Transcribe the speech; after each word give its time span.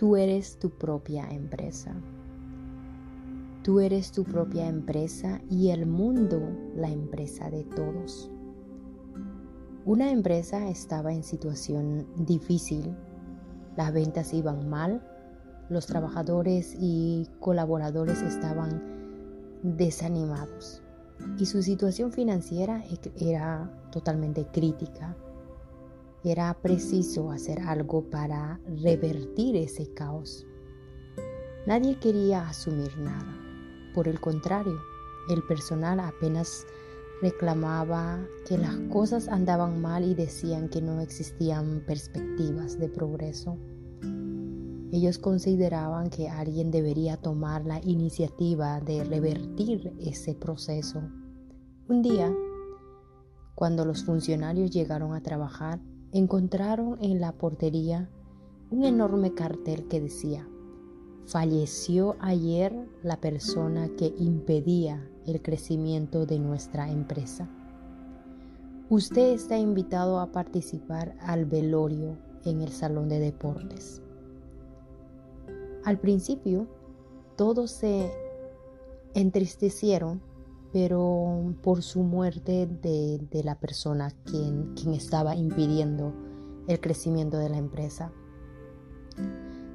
Tú 0.00 0.16
eres 0.16 0.58
tu 0.58 0.70
propia 0.70 1.28
empresa. 1.30 1.92
Tú 3.62 3.80
eres 3.80 4.12
tu 4.12 4.24
propia 4.24 4.66
empresa 4.66 5.42
y 5.50 5.68
el 5.68 5.84
mundo 5.84 6.40
la 6.74 6.88
empresa 6.88 7.50
de 7.50 7.64
todos. 7.64 8.30
Una 9.84 10.10
empresa 10.10 10.70
estaba 10.70 11.12
en 11.12 11.22
situación 11.22 12.06
difícil, 12.16 12.96
las 13.76 13.92
ventas 13.92 14.32
iban 14.32 14.70
mal, 14.70 15.06
los 15.68 15.84
trabajadores 15.84 16.74
y 16.80 17.28
colaboradores 17.38 18.22
estaban 18.22 18.82
desanimados 19.62 20.82
y 21.36 21.44
su 21.44 21.62
situación 21.62 22.10
financiera 22.10 22.82
e-, 22.86 23.28
era 23.32 23.70
totalmente 23.92 24.46
crítica. 24.46 25.14
Era 26.22 26.52
preciso 26.60 27.30
hacer 27.30 27.60
algo 27.60 28.02
para 28.10 28.60
revertir 28.82 29.56
ese 29.56 29.92
caos. 29.94 30.46
Nadie 31.66 31.98
quería 31.98 32.46
asumir 32.46 32.96
nada. 32.98 33.38
Por 33.94 34.06
el 34.06 34.20
contrario, 34.20 34.78
el 35.30 35.42
personal 35.44 35.98
apenas 35.98 36.66
reclamaba 37.22 38.20
que 38.46 38.58
las 38.58 38.76
cosas 38.92 39.28
andaban 39.28 39.80
mal 39.80 40.04
y 40.04 40.14
decían 40.14 40.68
que 40.68 40.82
no 40.82 41.00
existían 41.00 41.84
perspectivas 41.86 42.78
de 42.78 42.88
progreso. 42.88 43.56
Ellos 44.92 45.18
consideraban 45.18 46.10
que 46.10 46.28
alguien 46.28 46.70
debería 46.70 47.16
tomar 47.16 47.64
la 47.64 47.80
iniciativa 47.82 48.80
de 48.80 49.04
revertir 49.04 49.94
ese 50.00 50.34
proceso. 50.34 51.00
Un 51.88 52.02
día, 52.02 52.30
cuando 53.54 53.84
los 53.84 54.04
funcionarios 54.04 54.70
llegaron 54.70 55.14
a 55.14 55.22
trabajar, 55.22 55.80
encontraron 56.12 56.98
en 57.00 57.20
la 57.20 57.32
portería 57.32 58.08
un 58.70 58.84
enorme 58.84 59.34
cartel 59.34 59.86
que 59.88 60.00
decía, 60.00 60.48
falleció 61.26 62.16
ayer 62.20 62.74
la 63.02 63.20
persona 63.20 63.88
que 63.96 64.14
impedía 64.18 65.08
el 65.26 65.42
crecimiento 65.42 66.26
de 66.26 66.38
nuestra 66.38 66.90
empresa. 66.90 67.48
Usted 68.88 69.32
está 69.32 69.56
invitado 69.58 70.18
a 70.18 70.32
participar 70.32 71.16
al 71.20 71.44
velorio 71.44 72.16
en 72.44 72.60
el 72.62 72.70
salón 72.70 73.08
de 73.08 73.20
deportes. 73.20 74.02
Al 75.84 75.98
principio, 75.98 76.66
todos 77.36 77.70
se 77.70 78.10
entristecieron 79.14 80.20
pero 80.72 81.54
por 81.62 81.82
su 81.82 82.02
muerte 82.02 82.66
de, 82.66 83.42
la 83.44 83.56
persona 83.56 84.10
quien, 84.24 84.74
quien 84.74 84.94
estaba 84.94 85.34
impidiendo 85.34 86.12
el 86.68 86.80
crecimiento 86.80 87.38
de 87.38 87.48
la 87.48 87.58
empresa. 87.58 88.12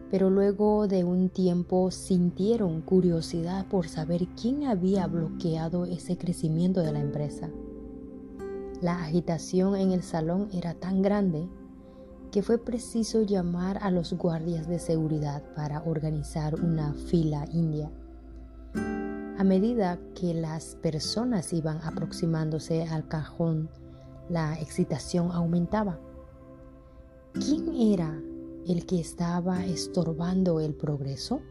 Pero 0.09 0.29
luego 0.29 0.87
de 0.87 1.03
un 1.03 1.29
tiempo 1.29 1.91
sintieron 1.91 2.81
curiosidad 2.81 3.65
por 3.67 3.87
saber 3.87 4.27
quién 4.39 4.65
había 4.65 5.07
bloqueado 5.07 5.85
ese 5.85 6.17
crecimiento 6.17 6.81
de 6.81 6.93
la 6.93 6.99
empresa. 6.99 7.49
La 8.81 9.03
agitación 9.03 9.75
en 9.75 9.91
el 9.91 10.03
salón 10.03 10.49
era 10.53 10.73
tan 10.75 11.01
grande 11.01 11.49
que 12.31 12.43
fue 12.43 12.57
preciso 12.57 13.23
llamar 13.23 13.77
a 13.81 13.91
los 13.91 14.13
guardias 14.13 14.67
de 14.67 14.79
seguridad 14.79 15.43
para 15.55 15.81
organizar 15.83 16.55
una 16.55 16.93
fila 16.93 17.47
india. 17.51 17.89
A 19.37 19.43
medida 19.43 19.99
que 20.13 20.33
las 20.33 20.75
personas 20.75 21.51
iban 21.51 21.81
aproximándose 21.83 22.83
al 22.83 23.05
cajón, 23.09 23.69
la 24.29 24.57
excitación 24.61 25.29
aumentaba. 25.33 25.99
¿Quién 27.33 27.75
era 27.75 28.17
el 28.65 28.85
que 28.85 29.01
estaba 29.01 29.65
estorbando 29.65 30.61
el 30.61 30.73
progreso? 30.73 31.41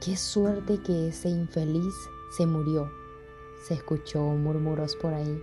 Qué 0.00 0.16
suerte 0.16 0.80
que 0.80 1.08
ese 1.08 1.28
infeliz 1.28 1.94
se 2.36 2.46
murió, 2.46 2.88
se 3.66 3.74
escuchó 3.74 4.22
murmuros 4.22 4.94
por 4.94 5.12
ahí. 5.12 5.42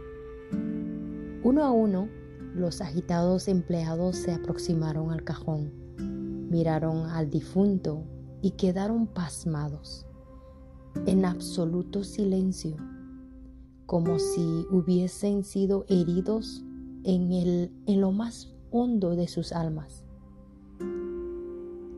Uno 1.43 1.65
a 1.65 1.71
uno, 1.71 2.07
los 2.55 2.79
agitados 2.79 3.49
empleados 3.49 4.15
se 4.15 4.31
aproximaron 4.31 5.11
al 5.11 5.25
cajón, 5.25 5.73
miraron 6.49 7.09
al 7.09 7.29
difunto 7.29 8.05
y 8.41 8.51
quedaron 8.51 9.07
pasmados 9.07 10.05
absoluto 11.25 12.03
silencio, 12.03 12.75
como 13.85 14.19
si 14.19 14.65
hubiesen 14.71 15.43
sido 15.43 15.85
heridos 15.89 16.63
en, 17.03 17.31
el, 17.31 17.71
en 17.85 18.01
lo 18.01 18.11
más 18.11 18.53
hondo 18.71 19.15
de 19.15 19.27
sus 19.27 19.51
almas. 19.51 20.03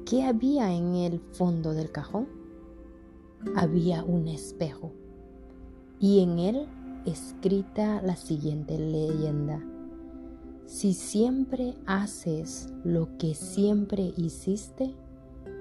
¿Qué 0.05 0.23
había 0.23 0.73
en 0.73 0.95
el 0.95 1.19
fondo 1.19 1.73
del 1.73 1.91
cajón? 1.91 2.27
Había 3.55 4.03
un 4.03 4.27
espejo 4.27 4.91
y 5.99 6.19
en 6.19 6.39
él 6.39 6.67
escrita 7.05 8.01
la 8.01 8.15
siguiente 8.15 8.77
leyenda. 8.77 9.63
Si 10.65 10.93
siempre 10.93 11.75
haces 11.85 12.73
lo 12.83 13.17
que 13.17 13.35
siempre 13.35 14.13
hiciste, 14.17 14.95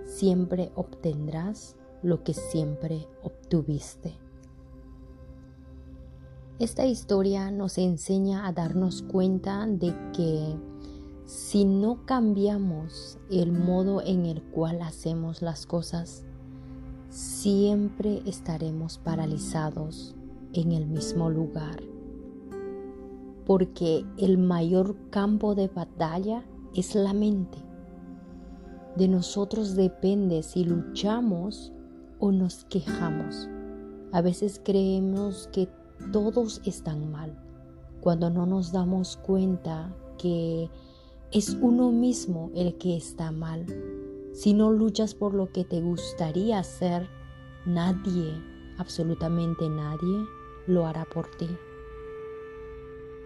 siempre 0.05 0.73
obtendrás 0.75 1.77
lo 2.05 2.23
que 2.23 2.35
siempre 2.35 3.09
obtuviste. 3.23 4.19
Esta 6.61 6.87
historia 6.87 7.51
nos 7.51 7.79
enseña 7.79 8.47
a 8.47 8.53
darnos 8.53 9.03
cuenta 9.03 9.67
de 9.67 9.93
que 10.13 10.55
si 11.25 11.65
no 11.65 12.05
cambiamos 12.05 13.19
el 13.31 13.51
modo 13.51 14.03
en 14.03 14.27
el 14.27 14.43
cual 14.43 14.83
hacemos 14.83 15.43
las 15.43 15.67
cosas, 15.67 16.25
siempre 17.09 18.23
estaremos 18.27 18.99
paralizados 18.99 20.15
en 20.53 20.73
el 20.73 20.87
mismo 20.87 21.31
lugar. 21.31 21.83
Porque 23.47 24.05
el 24.19 24.39
mayor 24.39 24.95
campo 25.11 25.55
de 25.55 25.69
batalla 25.69 26.45
es 26.75 26.95
la 26.95 27.15
mente. 27.15 27.59
De 28.97 29.09
nosotros 29.09 29.75
depende 29.75 30.43
si 30.43 30.65
luchamos 30.65 31.74
o 32.25 32.33
nos 32.33 32.65
quejamos. 32.71 33.51
A 34.11 34.23
veces 34.23 34.59
creemos 34.65 35.47
que 35.53 35.69
todos 36.11 36.63
están 36.65 37.13
mal, 37.13 37.39
cuando 38.01 38.31
no 38.31 38.47
nos 38.47 38.73
damos 38.73 39.19
cuenta 39.19 39.95
que 40.17 40.71
es 41.33 41.59
uno 41.61 41.93
mismo 41.93 42.51
el 42.55 42.79
que 42.79 42.97
está 42.97 43.31
mal. 43.31 43.67
Si 44.33 44.55
no 44.55 44.73
luchas 44.73 45.15
por 45.15 45.35
lo 45.35 45.53
que 45.53 45.65
te 45.65 45.83
gustaría 45.83 46.61
hacer, 46.61 47.07
nadie, 47.67 48.33
absolutamente 48.79 49.69
nadie, 49.69 50.25
lo 50.67 50.87
hará 50.87 51.05
por 51.05 51.27
ti. 51.37 51.49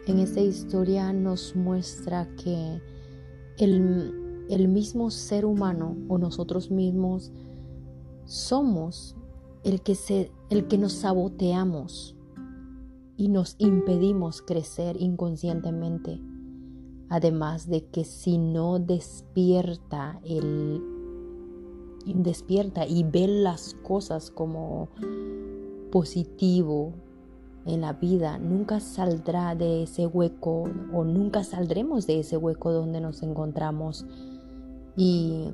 En 0.09 0.19
esta 0.19 0.41
historia 0.41 1.13
nos 1.13 1.55
muestra 1.55 2.27
que 2.35 2.83
el, 3.59 4.47
el 4.51 4.67
mismo 4.67 5.13
ser 5.13 5.45
humano 5.45 5.97
o 6.09 6.19
nosotros 6.19 6.73
mismos 6.73 7.31
somos 8.29 9.17
el 9.65 9.81
que, 9.81 9.95
se, 9.95 10.31
el 10.51 10.69
que 10.69 10.79
nos 10.79 10.93
saboteamos 10.93 12.15
y 13.17 13.29
nos 13.29 13.57
impedimos 13.59 14.43
crecer 14.43 15.01
inconscientemente. 15.01 16.21
Además 17.09 17.69
de 17.69 17.87
que 17.87 18.05
si 18.05 18.37
no 18.37 18.79
despierta 18.79 20.21
el 20.25 20.83
despierta 22.05 22.87
y 22.87 23.03
ve 23.03 23.27
las 23.27 23.75
cosas 23.83 24.31
como 24.31 24.89
positivo 25.91 26.93
en 27.65 27.81
la 27.83 27.95
vida, 27.95 28.39
nunca 28.39 28.81
saldrá 28.81 29.55
de 29.55 29.83
ese 29.83 30.07
hueco 30.07 30.65
o 30.93 31.05
nunca 31.05 31.45
saldremos 31.45 32.07
de 32.07 32.21
ese 32.21 32.37
hueco 32.37 32.73
donde 32.73 33.01
nos 33.01 33.23
encontramos. 33.23 34.07
Y 34.97 35.53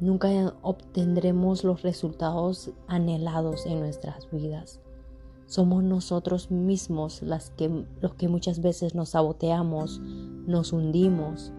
nunca 0.00 0.54
obtendremos 0.62 1.64
los 1.64 1.82
resultados 1.82 2.70
anhelados 2.86 3.66
en 3.66 3.80
nuestras 3.80 4.30
vidas. 4.30 4.80
Somos 5.46 5.84
nosotros 5.84 6.50
mismos 6.50 7.22
las 7.22 7.50
que, 7.50 7.84
los 8.00 8.14
que 8.14 8.28
muchas 8.28 8.60
veces 8.60 8.94
nos 8.94 9.10
saboteamos, 9.10 10.00
nos 10.00 10.72
hundimos 10.72 11.52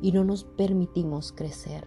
y 0.00 0.12
no 0.12 0.24
nos 0.24 0.44
permitimos 0.44 1.32
crecer. 1.32 1.86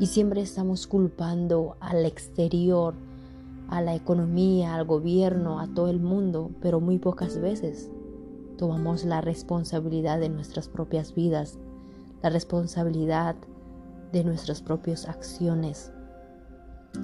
Y 0.00 0.06
siempre 0.06 0.40
estamos 0.40 0.86
culpando 0.86 1.76
al 1.80 2.06
exterior, 2.06 2.94
a 3.68 3.82
la 3.82 3.94
economía, 3.94 4.74
al 4.74 4.86
gobierno, 4.86 5.60
a 5.60 5.66
todo 5.66 5.88
el 5.88 6.00
mundo, 6.00 6.50
pero 6.62 6.80
muy 6.80 6.98
pocas 6.98 7.38
veces 7.38 7.90
tomamos 8.56 9.04
la 9.04 9.20
responsabilidad 9.20 10.18
de 10.18 10.28
nuestras 10.28 10.68
propias 10.68 11.14
vidas, 11.14 11.58
la 12.22 12.30
responsabilidad 12.30 13.36
de 14.12 14.24
nuestras 14.24 14.62
propias 14.62 15.06
acciones. 15.06 15.92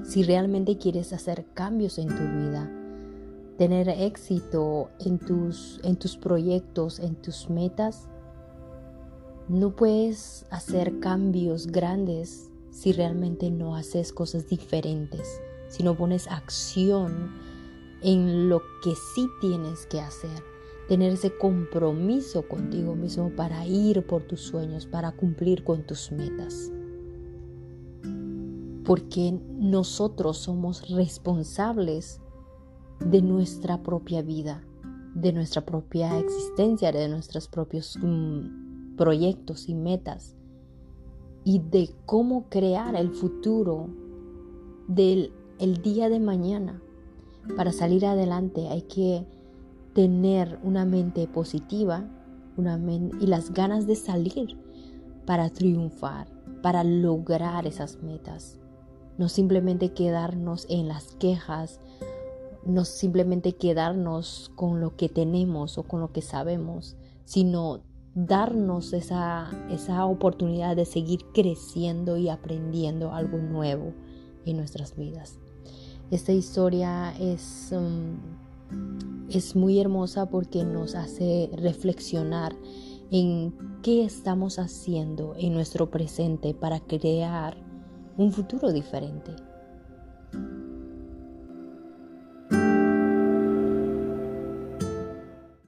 Si 0.05 0.23
realmente 0.23 0.79
quieres 0.79 1.13
hacer 1.13 1.47
cambios 1.55 1.99
en 1.99 2.09
tu 2.09 2.23
vida, 2.23 2.71
tener 3.59 3.89
éxito 3.89 4.91
en 4.99 5.19
tus, 5.19 5.81
en 5.85 5.97
tus 5.97 6.17
proyectos, 6.17 6.99
en 6.99 7.15
tus 7.17 7.51
metas, 7.51 8.09
no 9.49 9.77
puedes 9.77 10.47
hacer 10.51 10.99
cambios 11.01 11.67
grandes 11.67 12.51
si 12.71 12.93
realmente 12.93 13.51
no 13.51 13.77
haces 13.77 14.13
cosas 14.13 14.49
diferentes, 14.49 15.41
si 15.69 15.83
no 15.83 15.97
pones 15.97 16.27
acción 16.29 17.31
en 18.03 18.49
lo 18.49 18.63
que 18.83 18.95
sí 19.15 19.29
tienes 19.41 19.87
que 19.87 20.01
hacer, 20.01 20.43
tener 20.89 21.13
ese 21.13 21.37
compromiso 21.37 22.49
contigo 22.49 22.95
mismo 22.95 23.31
para 23.31 23.67
ir 23.67 24.07
por 24.07 24.23
tus 24.23 24.41
sueños, 24.41 24.87
para 24.87 25.13
cumplir 25.13 25.65
con 25.65 25.83
tus 25.83 26.11
metas. 26.11 26.73
Porque 28.85 29.39
nosotros 29.59 30.39
somos 30.39 30.89
responsables 30.91 32.21
de 33.01 33.23
nuestra 33.23 33.83
propia 33.83 34.23
vida, 34.23 34.65
de 35.15 35.33
nuestra 35.33 35.65
propia 35.65 36.19
existencia, 36.19 36.93
de 36.93 37.09
nuestros 37.09 37.49
propios 37.49 37.99
mm, 38.01 38.97
proyectos 38.97 39.69
y 39.69 39.75
metas 39.75 40.37
y 41.45 41.59
de 41.59 41.91
cómo 42.07 42.49
crear 42.49 42.95
el 42.95 43.11
futuro 43.11 43.89
del 44.89 45.33
el 45.59 45.83
día 45.83 46.09
de 46.09 46.21
mañana. 46.21 46.81
Para 47.57 47.73
salir 47.73 48.07
adelante 48.07 48.69
hay 48.69 48.83
que 48.83 49.27
tener 49.95 50.59
una 50.63 50.85
mente 50.85 51.27
positiva 51.29 52.09
una 52.57 52.79
y 53.21 53.27
las 53.27 53.53
ganas 53.53 53.87
de 53.87 53.97
salir 53.97 54.59
para 55.27 55.51
triunfar, 55.51 56.29
para 56.63 56.85
lograr 56.85 57.67
esas 57.67 58.03
metas. 58.03 58.59
No 59.19 59.29
simplemente 59.29 59.93
quedarnos 59.93 60.67
en 60.69 60.89
las 60.89 61.15
quejas, 61.17 61.81
no 62.65 62.85
simplemente 62.85 63.55
quedarnos 63.55 64.51
con 64.55 64.81
lo 64.81 64.97
que 64.97 65.09
tenemos 65.09 65.79
o 65.79 65.83
con 65.83 66.01
lo 66.01 66.13
que 66.13 66.23
sabemos, 66.23 66.97
sino 67.25 67.81
darnos 68.15 68.93
esa, 68.93 69.51
esa 69.71 70.05
oportunidad 70.05 70.77
de 70.77 70.85
seguir 70.85 71.21
creciendo 71.33 72.17
y 72.17 72.29
aprendiendo 72.29 73.13
algo 73.13 73.39
nuevo 73.39 73.93
en 74.45 74.57
nuestras 74.57 74.97
vidas. 74.97 75.39
Esta 76.11 76.33
historia 76.33 77.15
es, 77.19 77.73
um, 77.73 78.19
es 79.31 79.57
muy 79.57 79.81
hermosa 79.81 80.27
porque 80.27 80.63
nos 80.65 80.95
hace 80.95 81.49
reflexionar 81.55 82.55
en 83.11 83.55
qué 83.83 84.05
estamos 84.05 84.59
haciendo 84.59 85.35
en 85.39 85.55
nuestro 85.55 85.91
presente 85.91 86.55
para 86.55 86.81
crear 86.81 87.57
un 88.17 88.33
futuro 88.33 88.73
diferente 88.73 89.35